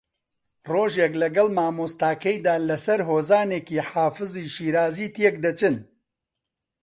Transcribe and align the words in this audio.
ڕۆژێک 0.71 1.13
لەگەڵ 1.21 1.47
مامۆستاکەیدا 1.57 2.55
لەسەر 2.69 2.99
ھۆزانێکی 3.09 3.79
حافزی 3.89 4.47
شیرازی 4.55 5.11
تێکدەچن 5.15 5.75